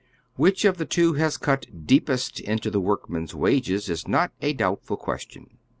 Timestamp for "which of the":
0.35-0.85